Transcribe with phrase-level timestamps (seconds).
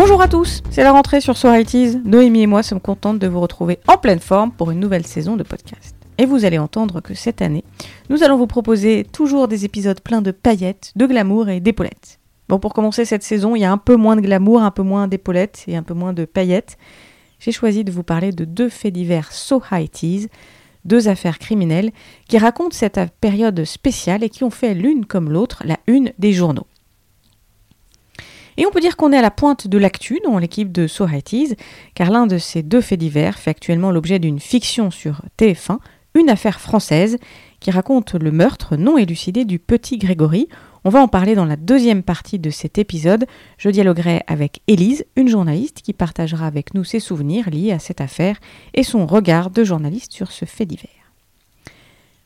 [0.00, 1.48] Bonjour à tous, c'est la rentrée sur So
[2.04, 5.34] Noémie et moi sommes contentes de vous retrouver en pleine forme pour une nouvelle saison
[5.34, 5.96] de podcast.
[6.18, 7.64] Et vous allez entendre que cette année,
[8.08, 12.20] nous allons vous proposer toujours des épisodes pleins de paillettes, de glamour et d'épaulettes.
[12.48, 14.84] Bon, pour commencer cette saison, il y a un peu moins de glamour, un peu
[14.84, 16.78] moins d'épaulettes et un peu moins de paillettes.
[17.40, 19.60] J'ai choisi de vous parler de deux faits divers So
[20.84, 21.90] deux affaires criminelles
[22.28, 26.32] qui racontent cette période spéciale et qui ont fait l'une comme l'autre la une des
[26.32, 26.68] journaux.
[28.58, 31.06] Et on peut dire qu'on est à la pointe de l'actu dans l'équipe de So
[31.94, 35.78] car l'un de ces deux faits divers fait actuellement l'objet d'une fiction sur TF1,
[36.14, 37.18] une affaire française
[37.60, 40.48] qui raconte le meurtre non élucidé du petit Grégory.
[40.82, 43.26] On va en parler dans la deuxième partie de cet épisode.
[43.58, 48.00] Je dialoguerai avec Élise, une journaliste qui partagera avec nous ses souvenirs liés à cette
[48.00, 48.40] affaire
[48.74, 50.90] et son regard de journaliste sur ce fait divers.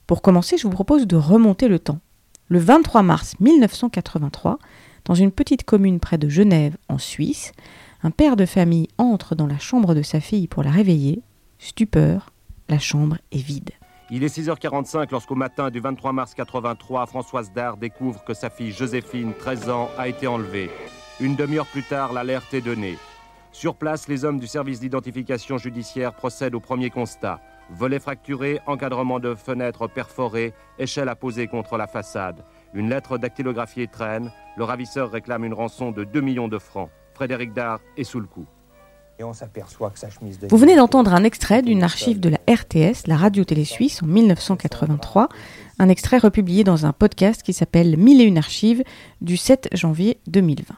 [0.06, 2.00] Pour commencer, je vous propose de remonter le temps.
[2.48, 4.58] Le 23 mars 1983,
[5.04, 7.52] dans une petite commune près de Genève, en Suisse,
[8.02, 11.22] un père de famille entre dans la chambre de sa fille pour la réveiller.
[11.58, 12.30] Stupeur,
[12.68, 13.70] la chambre est vide.
[14.10, 18.72] Il est 6h45 lorsqu'au matin du 23 mars 83, Françoise Dard découvre que sa fille
[18.72, 20.70] Joséphine, 13 ans, a été enlevée.
[21.20, 22.98] Une demi-heure plus tard, l'alerte est donnée.
[23.52, 27.40] Sur place, les hommes du service d'identification judiciaire procèdent au premier constat.
[27.70, 32.44] Volet fracturé, encadrement de fenêtres perforées, échelle à poser contre la façade.
[32.74, 34.30] Une lettre dactylographiée traîne.
[34.56, 36.90] Le ravisseur réclame une rançon de 2 millions de francs.
[37.14, 38.46] Frédéric Dard est sous le coup.
[40.48, 45.28] Vous venez d'entendre un extrait d'une archive de la RTS, la radio-télé suisse, en 1983,
[45.78, 48.82] un extrait republié dans un podcast qui s'appelle Mille et une archives
[49.20, 50.74] du 7 janvier 2020.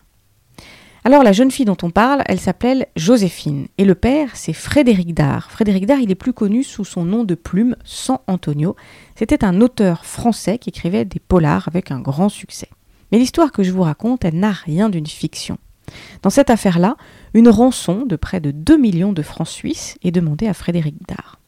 [1.07, 5.13] Alors la jeune fille dont on parle, elle s'appelle Joséphine et le père c'est Frédéric
[5.13, 5.51] Dard.
[5.51, 8.75] Frédéric Dard, il est plus connu sous son nom de plume, San Antonio.
[9.15, 12.71] C'était un auteur français qui écrivait des polars avec un grand succès.
[13.13, 15.59] Mais l'histoire que je vous raconte, elle n'a rien d'une fiction.
[16.23, 16.97] Dans cette affaire-là,
[17.35, 21.39] une rançon de près de 2 millions de francs suisses est demandée à Frédéric Dard.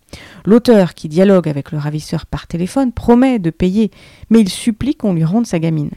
[0.44, 3.90] L'auteur, qui dialogue avec le ravisseur par téléphone, promet de payer,
[4.28, 5.92] mais il supplie qu'on lui rende sa gamine.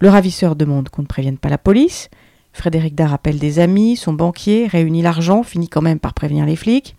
[0.00, 2.08] Le ravisseur demande qu'on ne prévienne pas la police,
[2.56, 6.56] Frédéric Dard appelle des amis, son banquier, réunit l'argent, finit quand même par prévenir les
[6.56, 6.96] flics.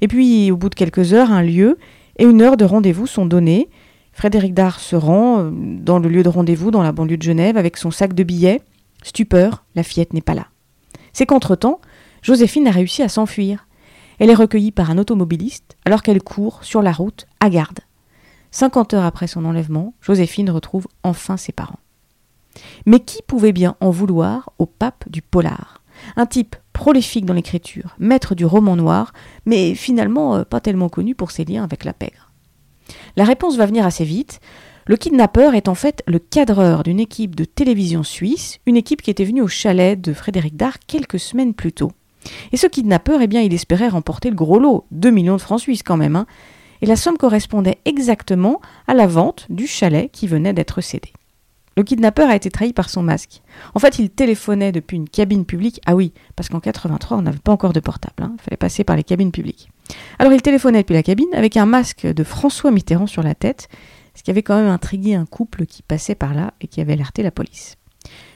[0.00, 1.76] Et puis, au bout de quelques heures, un lieu
[2.18, 3.68] et une heure de rendez-vous sont donnés.
[4.12, 7.56] Frédéric Dard se rend euh, dans le lieu de rendez-vous dans la banlieue de Genève
[7.56, 8.60] avec son sac de billets.
[9.02, 10.46] Stupeur, la fillette n'est pas là.
[11.12, 11.80] C'est qu'entre-temps,
[12.22, 13.66] Joséphine a réussi à s'enfuir.
[14.20, 17.80] Elle est recueillie par un automobiliste alors qu'elle court sur la route à garde.
[18.52, 21.80] 50 heures après son enlèvement, Joséphine retrouve enfin ses parents.
[22.86, 25.82] Mais qui pouvait bien en vouloir au pape du polar?
[26.16, 29.12] Un type prolifique dans l'écriture, maître du roman noir,
[29.46, 32.30] mais finalement euh, pas tellement connu pour ses liens avec la pègre.
[33.16, 34.40] La réponse va venir assez vite.
[34.86, 39.10] Le kidnappeur est en fait le cadreur d'une équipe de télévision suisse, une équipe qui
[39.10, 41.92] était venue au chalet de Frédéric Dard quelques semaines plus tôt.
[42.52, 45.60] Et ce kidnappeur, eh bien, il espérait remporter le gros lot, 2 millions de francs
[45.60, 46.26] suisses quand même, hein.
[46.80, 51.12] et la somme correspondait exactement à la vente du chalet qui venait d'être cédé.
[51.76, 53.42] Le kidnappeur a été trahi par son masque.
[53.74, 55.80] En fait, il téléphonait depuis une cabine publique.
[55.86, 58.22] Ah oui, parce qu'en 83, on n'avait pas encore de portable.
[58.22, 58.32] Hein.
[58.38, 59.70] Il fallait passer par les cabines publiques.
[60.18, 63.68] Alors, il téléphonait depuis la cabine avec un masque de François Mitterrand sur la tête,
[64.14, 66.92] ce qui avait quand même intrigué un couple qui passait par là et qui avait
[66.92, 67.76] alerté la police.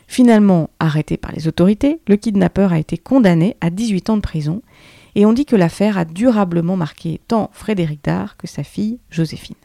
[0.06, 4.62] Finalement arrêté par les autorités, le kidnappeur a été condamné à 18 ans de prison
[5.16, 9.56] et on dit que l'affaire a durablement marqué tant Frédéric Dard que sa fille Joséphine.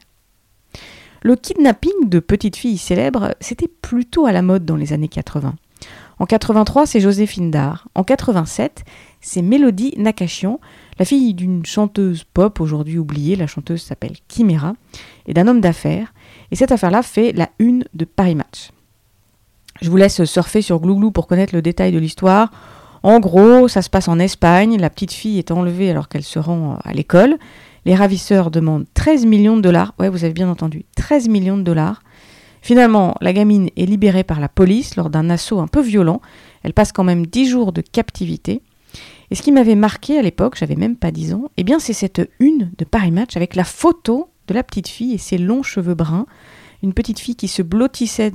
[1.24, 5.56] Le kidnapping de petites filles célèbres, c'était plutôt à la mode dans les années 80.
[6.18, 7.88] En 83, c'est Joséphine Dard.
[7.94, 8.84] En 87,
[9.22, 10.60] c'est Mélodie Nakachian,
[10.98, 13.36] la fille d'une chanteuse pop aujourd'hui oubliée.
[13.36, 14.74] La chanteuse s'appelle Kimera
[15.28, 16.14] et d'un homme d'affaires.
[16.52, 18.72] Et cette affaire-là fait la une de Paris Match.
[19.82, 22.52] Je vous laisse surfer sur Glouglou pour connaître le détail de l'histoire.
[23.04, 24.78] En gros, ça se passe en Espagne.
[24.80, 27.38] La petite fille est enlevée alors qu'elle se rend à l'école.
[27.86, 29.94] Les ravisseurs demandent 13 millions de dollars.
[30.00, 32.04] Ouais, vous avez bien entendu, 13 millions de dollars.
[32.62, 36.22] Finalement, la gamine est libérée par la police lors d'un assaut un peu violent.
[36.64, 38.62] Elle passe quand même 10 jours de captivité.
[39.32, 41.94] Et ce qui m'avait marqué à l'époque, j'avais même pas 10 ans, eh bien c'est
[41.94, 45.64] cette une de Paris Match avec la photo de la petite fille et ses longs
[45.64, 46.26] cheveux bruns.
[46.84, 48.32] Une petite fille qui se blottissait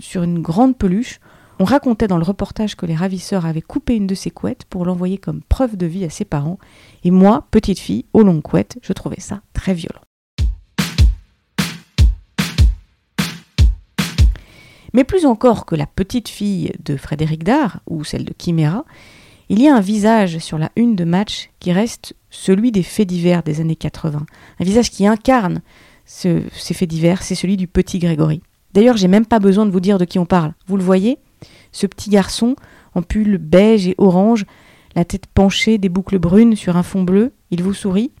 [0.00, 1.20] sur une grande peluche.
[1.60, 4.84] On racontait dans le reportage que les ravisseurs avaient coupé une de ses couettes pour
[4.84, 6.58] l'envoyer comme preuve de vie à ses parents.
[7.04, 10.00] Et moi, petite fille, aux longues couettes, je trouvais ça très violent.
[14.92, 18.84] Mais plus encore que la petite fille de Frédéric Dard ou celle de Chimera,
[19.48, 23.06] il y a un visage sur la une de match qui reste celui des faits
[23.06, 24.26] divers des années 80.
[24.58, 25.62] Un visage qui incarne
[26.04, 28.42] ces faits divers, c'est celui du petit Grégory.
[28.72, 30.52] D'ailleurs, j'ai même pas besoin de vous dire de qui on parle.
[30.66, 31.18] Vous le voyez?
[31.74, 32.54] Ce petit garçon,
[32.94, 34.46] en pull beige et orange,
[34.94, 38.12] la tête penchée, des boucles brunes sur un fond bleu, il vous sourit,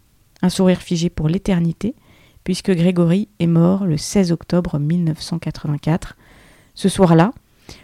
[0.42, 1.94] un sourire figé pour l'éternité,
[2.42, 6.16] puisque Grégory est mort le 16 octobre 1984.
[6.74, 7.32] Ce soir-là,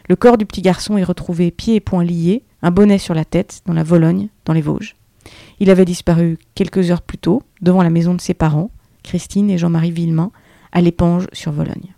[0.08, 3.24] le corps du petit garçon est retrouvé pieds et poings liés, un bonnet sur la
[3.24, 4.96] tête, dans la Vologne, dans les Vosges.
[5.60, 8.72] Il avait disparu quelques heures plus tôt, devant la maison de ses parents,
[9.04, 10.32] Christine et Jean-Marie Villemain,
[10.72, 11.94] à l'épange sur Vologne.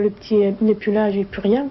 [0.00, 1.68] Le petit n'est plus là, j'ai plus rien.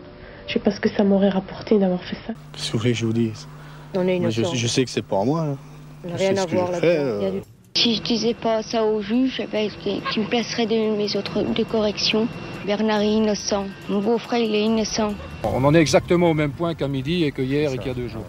[0.47, 2.33] Je sais pas ce que ça m'aurait rapporté d'avoir fait ça.
[2.53, 3.47] Qu'est-ce que vous voulez que je vous dise
[3.95, 4.55] On est je, innocent.
[4.55, 5.41] je sais que c'est pas moi.
[5.41, 5.57] hein.
[6.03, 7.41] On n'a Je rien sais à voir a euh, du-
[7.75, 11.41] Si je disais pas ça au juge, eh ben, qui me placerait de mes autres
[11.41, 12.27] de correction.
[12.65, 13.65] Bernard est innocent.
[13.89, 15.13] Mon beau-frère, il est innocent.
[15.43, 17.91] On en est exactement au même point qu'à midi et que hier et qu'il y
[17.91, 18.25] a deux jours.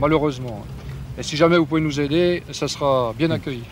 [0.00, 0.64] Malheureusement.
[1.18, 3.62] Et si jamais vous pouvez nous aider, ça sera bien accueilli.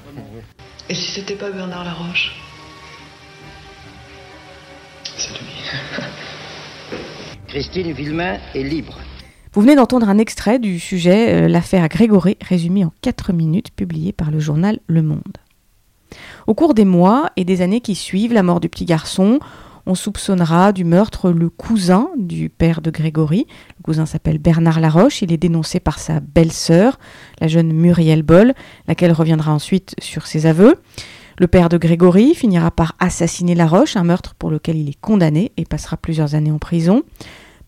[0.88, 2.32] Et si c'était pas Bernard Laroche?
[7.48, 8.98] Christine Villemain est libre.
[9.54, 14.12] Vous venez d'entendre un extrait du sujet euh, L'affaire Grégory, résumé en 4 minutes, publié
[14.12, 15.38] par le journal Le Monde.
[16.46, 19.38] Au cours des mois et des années qui suivent la mort du petit garçon,
[19.86, 23.46] on soupçonnera du meurtre le cousin du père de Grégory.
[23.78, 25.22] Le cousin s'appelle Bernard Laroche.
[25.22, 26.98] Il est dénoncé par sa belle-sœur,
[27.40, 28.52] la jeune Muriel Boll,
[28.86, 30.74] laquelle reviendra ensuite sur ses aveux.
[31.40, 35.52] Le père de Grégory finira par assassiner Laroche, un meurtre pour lequel il est condamné
[35.56, 37.04] et passera plusieurs années en prison.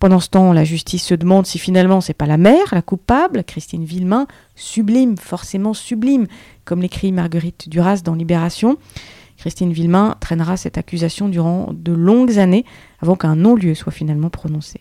[0.00, 3.44] Pendant ce temps, la justice se demande si finalement c'est pas la mère, la coupable,
[3.44, 4.26] Christine Villemain,
[4.56, 6.26] sublime, forcément sublime,
[6.64, 8.76] comme l'écrit Marguerite Duras dans Libération.
[9.37, 12.64] Christine Villemain traînera cette accusation durant de longues années
[13.00, 14.81] avant qu'un non-lieu soit finalement prononcé.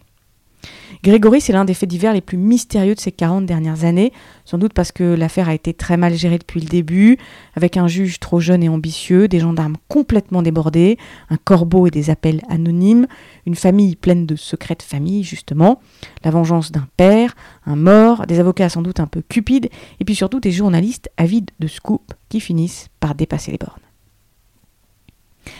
[1.01, 4.12] Grégory, c'est l'un des faits divers les plus mystérieux de ces 40 dernières années,
[4.44, 7.18] sans doute parce que l'affaire a été très mal gérée depuis le début,
[7.56, 10.98] avec un juge trop jeune et ambitieux, des gendarmes complètement débordés,
[11.30, 13.07] un corbeau et des appels anonymes,
[13.46, 15.80] une famille pleine de secrets de famille, justement,
[16.25, 17.34] la vengeance d'un père,
[17.66, 19.69] un mort, des avocats sans doute un peu cupides,
[20.01, 23.80] et puis surtout des journalistes avides de scoop qui finissent par dépasser les bornes.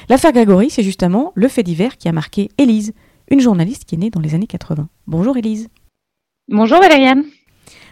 [0.10, 2.94] L'affaire Grégory, c'est justement le fait divers qui a marqué Élise,
[3.30, 4.88] une journaliste qui est née dans les années 80.
[5.08, 5.70] Bonjour Élise.
[6.48, 7.24] Bonjour Valériane.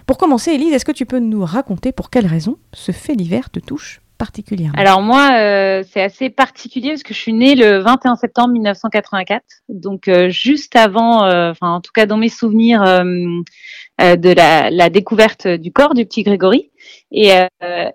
[0.05, 3.49] Pour commencer, Élise, est-ce que tu peux nous raconter pour quelles raisons ce fait divers
[3.49, 4.79] te touche particulièrement?
[4.79, 9.43] Alors moi, euh, c'est assez particulier parce que je suis née le 21 septembre 1984,
[9.69, 14.89] donc euh, juste avant, euh, enfin en tout cas dans mes souvenirs de la, la
[14.89, 16.71] découverte du corps du petit Grégory.
[17.11, 17.45] Et, euh,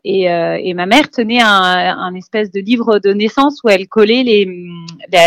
[0.05, 3.87] et, euh, et ma mère tenait un, un espèce de livre de naissance où elle
[3.89, 4.49] collait les,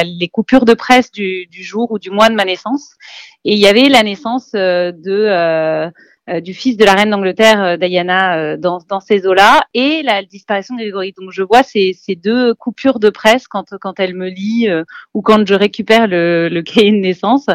[0.03, 2.95] les coupures de presse du, du jour ou du mois de ma naissance.
[3.43, 5.89] Et il y avait la naissance euh, de euh,
[6.27, 10.23] euh, du fils de la reine d'Angleterre, euh, Diana, dans, dans ces eaux-là, et la
[10.23, 11.13] disparition de Grégory.
[11.15, 14.67] Donc je vois ces, ces deux coupures de presse quand, quand elle me lit
[15.13, 17.45] ou quand je récupère le, le cahier de naissance,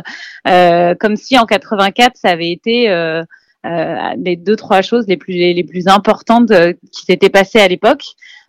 [0.44, 2.88] comme si en 84 ça avait été
[3.64, 8.04] les deux trois choses les plus les plus importantes euh, qui s'étaient passées à l'époque.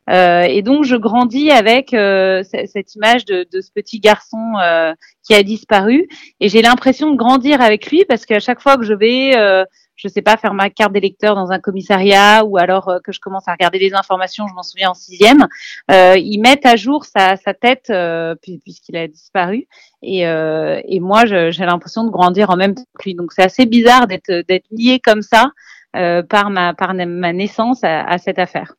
[0.09, 4.93] Euh, et donc je grandis avec euh, cette image de, de ce petit garçon euh,
[5.23, 6.07] qui a disparu,
[6.39, 9.63] et j'ai l'impression de grandir avec lui parce qu'à chaque fois que je vais euh,
[10.01, 13.19] je sais pas, faire ma carte d'électeur dans un commissariat ou alors euh, que je
[13.19, 15.47] commence à regarder les informations, je m'en souviens en sixième,
[15.91, 19.67] euh, ils mettent à jour sa, sa tête euh, puis- puisqu'il a disparu.
[20.01, 23.13] Et, euh, et moi, j'ai l'impression de grandir en même temps que lui.
[23.15, 25.51] Donc c'est assez bizarre d'être d'être lié comme ça
[25.93, 28.73] par ma par na- ma naissance à, à cette affaire.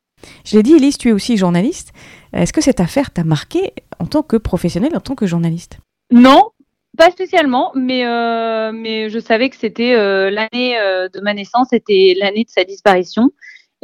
[0.45, 1.91] Je l'ai dit, Élise, tu es aussi journaliste.
[2.33, 5.77] Est-ce que cette affaire t'a marqué en tant que professionnelle, en tant que journaliste?
[6.11, 6.49] Non,
[6.97, 11.67] pas spécialement, mais euh, mais je savais que c'était euh, l'année euh, de ma naissance,
[11.71, 13.31] c'était l'année de sa disparition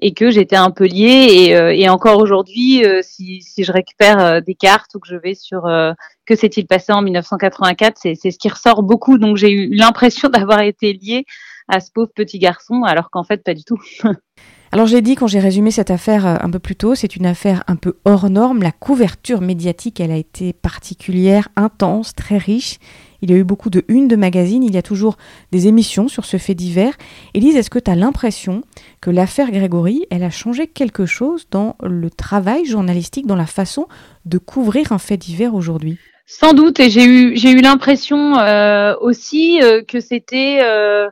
[0.01, 4.41] et que j'étais un peu liée et, euh, encore aujourd'hui, euh, si, je récupère euh,
[4.41, 5.63] des cartes ou que je vais sur
[6.25, 9.17] que s'est-il passé en 1984, c'est ce qui ressort beaucoup.
[9.17, 11.25] Donc j'ai eu l'impression d'avoir été liée
[11.67, 13.81] à ce pauvre petit garçon, alors qu'en fait pas du tout.
[14.71, 17.63] Alors j'ai dit quand j'ai résumé cette affaire un peu plus tôt, c'est une affaire
[17.65, 18.61] un peu hors norme.
[18.61, 22.77] La couverture médiatique, elle a été particulière, intense, très riche.
[23.21, 25.17] Il y a eu beaucoup de unes de magazines, il y a toujours
[25.51, 26.93] des émissions sur ce fait divers.
[27.33, 28.63] Élise, est-ce que tu as l'impression
[29.01, 33.87] que l'affaire Grégory, elle a changé quelque chose dans le travail journalistique, dans la façon
[34.25, 35.97] de couvrir un fait divers aujourd'hui?
[36.31, 41.09] Sans doute, et j'ai eu j'ai eu l'impression euh, aussi euh, que c'était euh,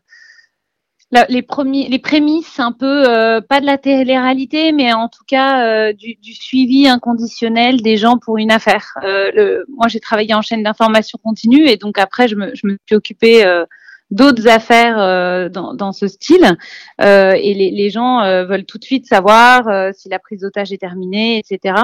[1.29, 5.65] les premiers les prémices un peu euh, pas de la télé-réalité, mais en tout cas
[5.65, 8.93] euh, du, du suivi inconditionnel des gens pour une affaire.
[9.03, 12.67] Euh, le, moi, j'ai travaillé en chaîne d'information continue et donc après, je me, je
[12.67, 13.65] me suis occupée euh,
[14.11, 16.57] d'autres affaires euh, dans, dans, ce style,
[17.01, 20.41] euh, et les, les gens euh, veulent tout de suite savoir euh, si la prise
[20.41, 21.75] d'otage est terminée, etc.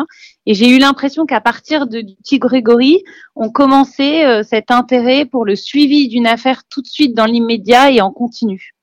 [0.46, 3.04] Et j'ai eu l'impression qu'à partir de, du petit Grégory,
[3.36, 8.02] on commençait cet intérêt pour le suivi d'une affaire tout de suite dans l'immédiat et
[8.02, 8.74] en continu.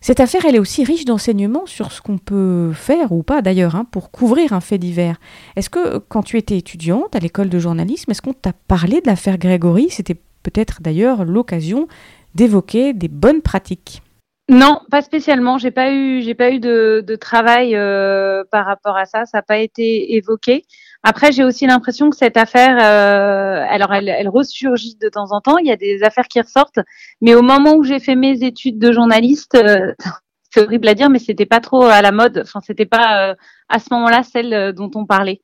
[0.00, 3.76] Cette affaire, elle est aussi riche d'enseignements sur ce qu'on peut faire ou pas d'ailleurs
[3.76, 5.18] hein, pour couvrir un fait divers.
[5.56, 9.06] Est-ce que quand tu étais étudiante à l'école de journalisme, est-ce qu'on t'a parlé de
[9.06, 9.88] l'affaire Grégory?
[9.90, 11.88] C'était peut-être d'ailleurs l'occasion
[12.34, 14.02] d'évoquer des bonnes pratiques.
[14.48, 15.58] Non, pas spécialement.
[15.58, 19.26] J'ai pas pas eu de, de travail euh, par rapport à ça.
[19.26, 20.64] Ça n'a pas été évoqué.
[21.04, 25.40] Après, j'ai aussi l'impression que cette affaire, euh, alors elle, elle, ressurgit de temps en
[25.40, 25.58] temps.
[25.58, 26.80] Il y a des affaires qui ressortent,
[27.20, 29.94] mais au moment où j'ai fait mes études de journaliste, euh,
[30.50, 32.40] c'est horrible à dire, mais c'était pas trop à la mode.
[32.42, 33.34] Enfin, c'était pas euh,
[33.68, 35.40] à ce moment-là celle euh, dont on parlait,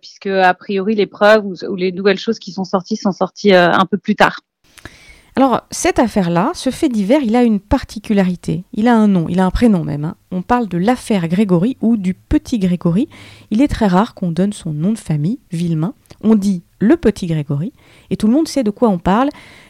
[0.00, 3.54] puisque a priori les preuves ou, ou, les nouvelles choses qui sont sorties sont sorties
[3.54, 4.40] un peu plus tard.
[5.34, 8.64] Alors, cette affaire-là, ce fait divers, il a une particularité.
[8.74, 10.04] Il a un nom, il a un prénom même.
[10.04, 10.16] Hein.
[10.30, 13.08] On parle de l'affaire Grégory ou du petit Grégory.
[13.50, 15.94] Il est très rare qu'on donne son nom de famille, Villemain.
[16.22, 17.72] On dit le petit Grégory,
[18.10, 19.28] et tout le monde sait de quoi on parle.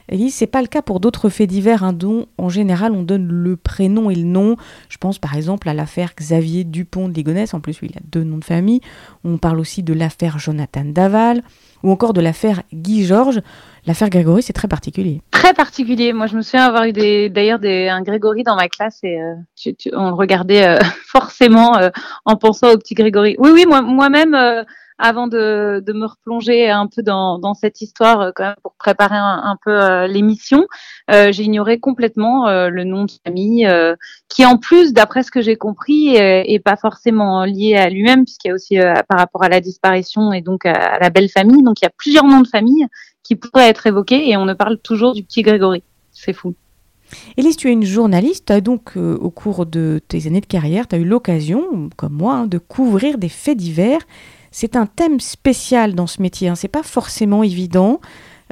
[0.09, 3.29] Et c'est pas le cas pour d'autres faits divers, hein, dont en général on donne
[3.29, 4.57] le prénom et le nom.
[4.89, 8.25] Je pense par exemple à l'affaire Xavier Dupont de Ligonnès, en plus il a deux
[8.25, 8.81] noms de famille.
[9.25, 11.43] On parle aussi de l'affaire Jonathan Daval,
[11.83, 13.41] ou encore de l'affaire Guy Georges.
[13.87, 15.23] L'affaire Grégory, c'est très particulier.
[15.33, 16.13] Très particulier.
[16.13, 19.75] Moi, je me souviens avoir eu d'ailleurs un Grégory dans ma classe et euh, tu,
[19.93, 21.91] on le regardait euh, forcément euh,
[22.25, 23.35] en pensant au petit Grégory.
[23.39, 24.65] Oui, oui, moi-même, moi
[24.99, 30.67] avant de, me replonger un peu dans, cette histoire même pour préparer un, peu l'émission,
[31.09, 33.69] j'ai ignoré complètement le nom de famille,
[34.29, 38.49] qui en plus, d'après ce que j'ai compris, est, pas forcément lié à lui-même, puisqu'il
[38.49, 41.63] y a aussi par rapport à la disparition et donc à, la belle famille.
[41.63, 42.87] Donc il y a plusieurs noms de famille
[43.23, 45.83] qui pourrait être évoqué et on ne parle toujours du petit Grégory.
[46.13, 46.55] C'est fou.
[47.37, 50.95] Élise, tu es une journaliste, donc euh, au cours de tes années de carrière, tu
[50.95, 54.01] as eu l'occasion, comme moi, hein, de couvrir des faits divers.
[54.53, 56.55] C'est un thème spécial dans ce métier, hein.
[56.55, 58.01] c'est pas forcément évident.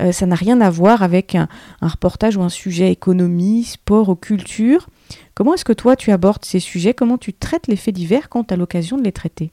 [0.01, 1.47] Euh, ça n'a rien à voir avec un,
[1.83, 4.89] reportage ou un sujet économie, sport ou culture.
[5.35, 6.95] Comment est-ce que toi tu abordes ces sujets?
[6.95, 9.53] Comment tu traites les faits divers quand tu as l'occasion de les traiter?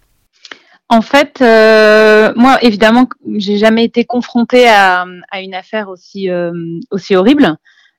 [0.90, 5.06] En fait, euh, moi, évidemment, j'ai jamais été confrontée à,
[5.42, 6.54] une affaire aussi euh,
[6.92, 7.58] aussi horrible.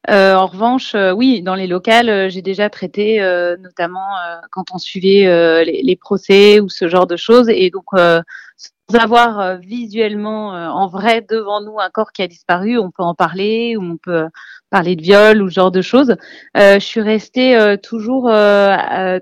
[0.08, 3.18] Euh, en revanche, euh, oui, dans les locales, euh, j'ai déjà traité,
[3.60, 4.08] notamment
[4.50, 9.58] quand on suivait les, les, procès ou ce genre de choses, et donc sans avoir
[9.58, 13.82] visuellement en vrai devant nous un corps qui a disparu, on peut en parler, ou
[13.82, 14.28] on peut
[14.70, 16.16] parler de viol ou ce genre de choses.
[16.54, 18.30] je suis restée toujours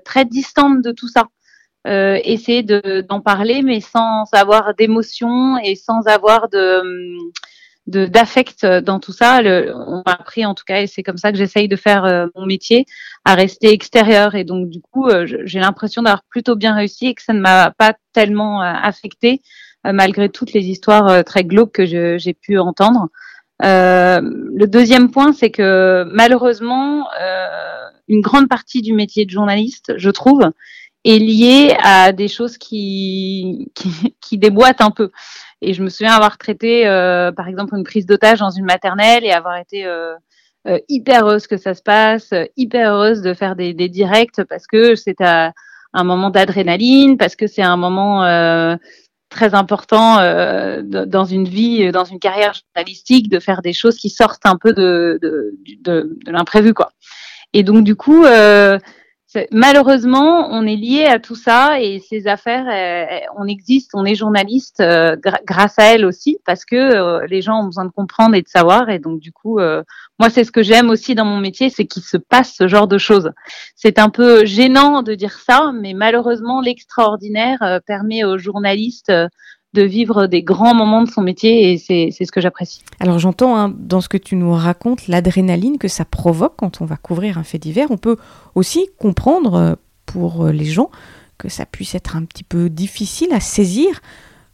[0.05, 1.27] très distante de tout ça
[1.87, 6.81] euh, essayer d'en parler, mais sans avoir d'émotion et sans avoir de
[7.87, 9.39] d'affect dans tout ça.
[9.41, 12.27] On m'a appris en tout cas, et c'est comme ça que j'essaye de faire euh,
[12.35, 12.85] mon métier,
[13.25, 14.35] à rester extérieur.
[14.35, 17.39] Et donc du coup, euh, j'ai l'impression d'avoir plutôt bien réussi et que ça ne
[17.39, 19.41] m'a pas tellement euh, affecté
[19.83, 23.07] malgré toutes les histoires très glauques que j'ai pu entendre.
[23.61, 27.07] le deuxième point, c'est que malheureusement,
[28.09, 30.51] une grande partie du métier de journaliste, je trouve,
[31.05, 35.11] est lié à des choses qui, qui, qui, déboîtent un peu.
[35.61, 39.25] Et je me souviens avoir traité, euh, par exemple, une prise d'otage dans une maternelle
[39.25, 40.13] et avoir été euh,
[40.67, 44.67] euh, hyper heureuse que ça se passe, hyper heureuse de faire des, des directs parce
[44.67, 45.53] que c'est un
[46.03, 48.75] moment d'adrénaline, parce que c'est un moment euh,
[49.29, 54.09] très important euh, dans une vie, dans une carrière journalistique, de faire des choses qui
[54.09, 56.91] sortent un peu de, de, de, de l'imprévu, quoi.
[57.53, 58.77] Et donc, du coup, euh,
[59.51, 62.65] malheureusement, on est lié à tout ça et ces affaires,
[63.37, 65.15] on existe, on est journaliste euh,
[65.45, 68.47] grâce à elles aussi parce que euh, les gens ont besoin de comprendre et de
[68.47, 69.83] savoir et donc du coup, euh,
[70.19, 72.87] moi c'est ce que j'aime aussi dans mon métier, c'est qu'il se passe ce genre
[72.87, 73.31] de choses.
[73.75, 79.11] C'est un peu gênant de dire ça, mais malheureusement l'extraordinaire permet aux journalistes
[79.77, 82.81] de vivre des grands moments de son métier et c'est ce que j'apprécie.
[82.99, 86.85] Alors j'entends hein, dans ce que tu nous racontes l'adrénaline que ça provoque quand on
[86.85, 87.91] va couvrir un fait divers.
[87.91, 88.17] On peut
[88.55, 89.75] aussi comprendre euh,
[90.07, 90.89] pour euh, les gens
[91.37, 94.01] que ça puisse être un petit peu difficile à saisir.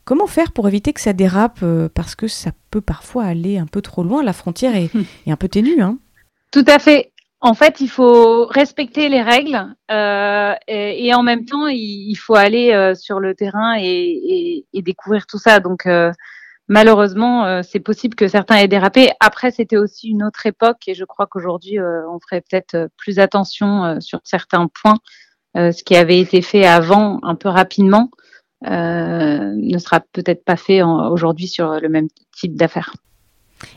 [0.03, 3.67] Comment faire pour éviter que ça dérape euh, Parce que ça peut parfois aller un
[3.67, 4.89] peu trop loin, la frontière est,
[5.25, 5.81] est un peu ténue.
[5.81, 5.97] Hein?
[6.51, 7.12] Tout à fait.
[7.45, 12.71] En fait, il faut respecter les règles euh, et, en même temps, il, faut aller
[12.71, 15.59] euh, sur le terrain et, et, découvrir tout ça.
[15.59, 16.13] Donc, euh,
[16.69, 19.09] malheureusement, c'est possible que certains aient dérapé.
[19.19, 23.99] Après, c'était aussi une autre époque et je crois qu'aujourd'hui, on ferait peut-être plus attention
[23.99, 24.99] sur certains points.
[25.55, 28.09] ce qui avait été fait avant, un peu rapidement,
[28.61, 32.93] ne sera peut-être pas fait aujourd'hui sur le même type d'affaires.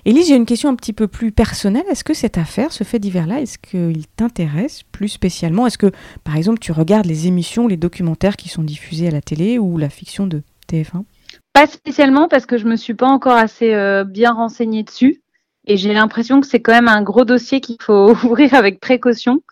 [0.04, 1.84] Élise, j'ai une question un petit peu plus personnelle.
[1.90, 5.66] Est-ce que cette affaire, ce fait divers-là, est-ce qu'il t'intéresse plus spécialement?
[5.66, 5.92] Est-ce que,
[6.24, 9.78] par exemple, tu regardes les émissions, les documentaires qui sont diffusés à la télé ou
[9.78, 11.04] la fiction de TF1
[11.52, 15.22] Pas spécialement parce que je me suis pas encore assez euh, bien renseignée dessus.
[15.66, 19.42] Et j'ai l'impression que c'est quand même un gros dossier qu'il faut ouvrir avec précaution.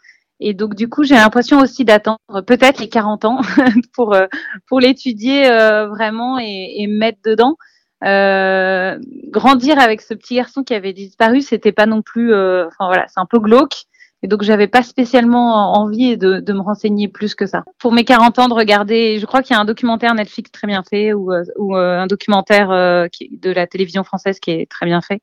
[0.40, 3.40] Et donc, du coup, j'ai l'impression aussi d'attendre peut-être les 40 ans
[3.94, 4.26] pour, euh,
[4.68, 7.56] pour l'étudier euh, vraiment et, et me mettre dedans.
[8.04, 12.86] Euh, grandir avec ce petit garçon qui avait disparu, c'était pas non plus, euh, enfin
[12.86, 13.84] voilà, c'est un peu glauque.
[14.22, 17.62] Et donc j'avais pas spécialement envie de, de, me renseigner plus que ça.
[17.78, 20.66] Pour mes 40 ans, de regarder, je crois qu'il y a un documentaire Netflix très
[20.66, 25.02] bien fait ou, euh, ou un documentaire de la télévision française qui est très bien
[25.02, 25.20] fait.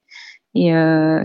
[0.54, 0.72] Et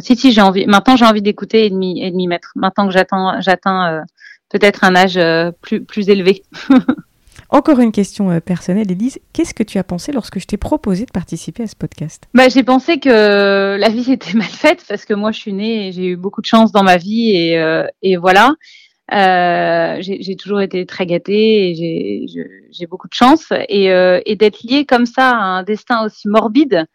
[0.00, 2.52] si si j'ai envie, maintenant j'ai envie d'écouter et de m'y mettre.
[2.54, 4.04] Maintenant que j'atteins j'atteins
[4.48, 5.20] peut-être un âge
[5.60, 6.44] plus plus élevé.
[7.48, 9.20] Encore une question euh, personnelle, Elise.
[9.32, 12.24] Qu'est-ce que tu as pensé lorsque je t'ai proposé de participer à ce podcast?
[12.34, 15.88] Bah, J'ai pensé que la vie était mal faite parce que moi je suis née
[15.88, 17.86] et j'ai eu beaucoup de chance dans ma vie et, euh,
[18.20, 18.54] voilà.
[19.12, 22.26] Euh, j'ai toujours été très gâtée et
[22.72, 23.52] j'ai beaucoup de chance.
[23.68, 23.86] Et,
[24.36, 26.86] d'être liée comme ça à un destin aussi morbide,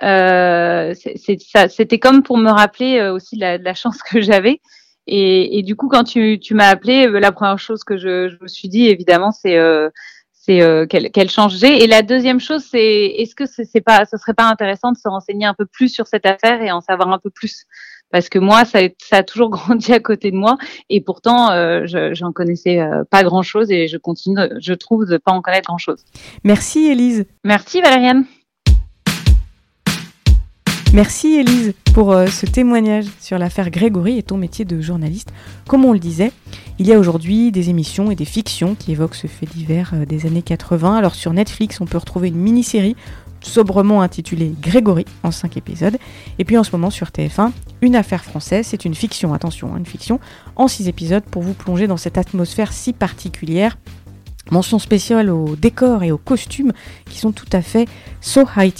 [0.00, 4.60] c'était comme pour me rappeler aussi la, la chance que j'avais.
[5.06, 8.28] Et, et, du coup, quand tu, tu m'as appelé, euh, la première chose que je,
[8.28, 9.90] je me suis dit, évidemment, c'est euh,
[10.44, 11.28] c'est euh, quel, quel
[11.62, 15.08] Et la deuxième chose, c'est est-ce que c'est pas, ce serait pas intéressant de se
[15.08, 17.64] renseigner un peu plus sur cette affaire et en savoir un peu plus?
[18.10, 20.58] Parce que moi, ça, ça a toujours grandi à côté de moi
[20.90, 25.30] et pourtant, euh, j'en connaissais euh, pas grand-chose et je continue, je trouve, de pas
[25.30, 26.04] en connaître grand-chose.
[26.42, 27.24] Merci, Élise.
[27.44, 28.24] Merci, Valériane.
[30.94, 35.32] Merci Elise pour euh, ce témoignage sur l'affaire Grégory et ton métier de journaliste.
[35.66, 36.32] Comme on le disait,
[36.78, 40.04] il y a aujourd'hui des émissions et des fictions qui évoquent ce fait divers euh,
[40.04, 40.94] des années 80.
[40.94, 42.94] Alors sur Netflix, on peut retrouver une mini-série
[43.40, 45.96] sobrement intitulée Grégory en 5 épisodes.
[46.38, 49.78] Et puis en ce moment sur TF1, une affaire française, c'est une fiction, attention, hein,
[49.78, 50.20] une fiction
[50.56, 53.78] en 6 épisodes pour vous plonger dans cette atmosphère si particulière
[54.50, 56.72] Mention spéciale aux décors et aux costumes
[57.08, 57.88] qui sont tout à fait
[58.20, 58.74] so high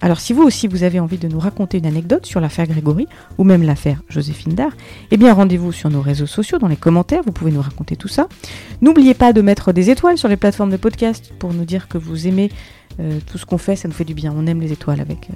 [0.00, 3.06] alors si vous aussi vous avez envie de nous raconter une anecdote sur l'affaire Grégory
[3.38, 4.72] ou même l'affaire Joséphine Dard,
[5.10, 8.08] eh bien rendez-vous sur nos réseaux sociaux dans les commentaires, vous pouvez nous raconter tout
[8.08, 8.28] ça.
[8.82, 11.98] N'oubliez pas de mettre des étoiles sur les plateformes de podcast pour nous dire que
[11.98, 12.50] vous aimez
[13.00, 14.34] euh, tout ce qu'on fait, ça nous fait du bien.
[14.36, 15.34] On aime les étoiles avec, euh,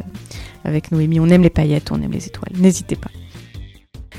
[0.64, 2.52] avec Noémie, on aime les paillettes, on aime les étoiles.
[2.58, 3.10] N'hésitez pas.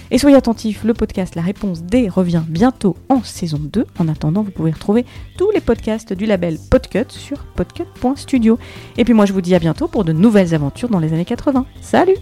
[0.09, 3.85] Et soyez attentifs, le podcast La Réponse D revient bientôt en saison 2.
[3.99, 5.05] En attendant, vous pouvez retrouver
[5.37, 8.59] tous les podcasts du label Podcut sur podcut.studio.
[8.97, 11.25] Et puis moi, je vous dis à bientôt pour de nouvelles aventures dans les années
[11.25, 11.65] 80.
[11.81, 12.15] Salut